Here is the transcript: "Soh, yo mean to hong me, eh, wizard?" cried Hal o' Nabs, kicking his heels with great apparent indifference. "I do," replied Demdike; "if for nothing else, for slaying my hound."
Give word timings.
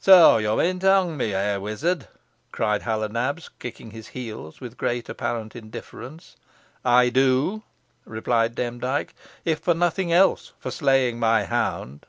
"Soh, 0.00 0.38
yo 0.38 0.56
mean 0.56 0.80
to 0.80 0.92
hong 0.92 1.16
me, 1.16 1.32
eh, 1.32 1.56
wizard?" 1.56 2.08
cried 2.50 2.82
Hal 2.82 3.04
o' 3.04 3.06
Nabs, 3.06 3.48
kicking 3.60 3.92
his 3.92 4.08
heels 4.08 4.60
with 4.60 4.76
great 4.76 5.08
apparent 5.08 5.54
indifference. 5.54 6.34
"I 6.84 7.10
do," 7.10 7.62
replied 8.04 8.56
Demdike; 8.56 9.14
"if 9.44 9.60
for 9.60 9.74
nothing 9.74 10.12
else, 10.12 10.50
for 10.58 10.72
slaying 10.72 11.20
my 11.20 11.44
hound." 11.44 12.06